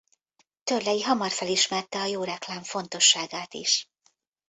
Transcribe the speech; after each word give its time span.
Törley 0.63 1.01
hamar 1.01 1.29
felismerte 1.31 1.99
a 1.99 2.05
jó 2.05 2.23
reklám 2.23 2.61
fontosságát 2.63 3.53
is. 3.53 3.89